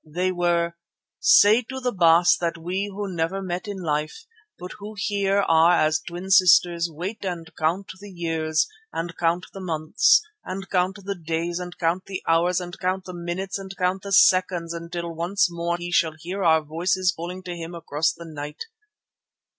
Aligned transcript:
They 0.03 0.31
were: 0.31 0.73
'Say 1.19 1.61
to 1.69 1.79
the 1.79 1.91
Baas 1.91 2.35
that 2.37 2.57
we 2.57 2.87
who 2.91 3.07
never 3.15 3.39
met 3.39 3.67
in 3.67 3.77
life, 3.83 4.25
but 4.57 4.71
who 4.79 4.95
here 4.97 5.41
are 5.41 5.73
as 5.73 5.99
twin 5.99 6.31
sisters, 6.31 6.89
wait 6.91 7.23
and 7.23 7.55
count 7.55 7.91
the 7.99 8.09
years 8.09 8.65
and 8.91 9.15
count 9.19 9.45
the 9.53 9.59
months 9.59 10.23
and 10.43 10.67
count 10.71 10.97
the 11.03 11.13
days 11.13 11.59
and 11.59 11.77
count 11.77 12.05
the 12.07 12.23
hours 12.27 12.59
and 12.59 12.79
count 12.79 13.05
the 13.05 13.13
minutes 13.13 13.59
and 13.59 13.77
count 13.77 14.01
the 14.01 14.11
seconds 14.11 14.73
until 14.73 15.13
once 15.13 15.51
more 15.51 15.77
he 15.77 15.91
shall 15.91 16.15
hear 16.17 16.43
our 16.43 16.63
voices 16.63 17.13
calling 17.15 17.43
to 17.43 17.55
him 17.55 17.75
across 17.75 18.11
the 18.11 18.25
night. 18.25 18.63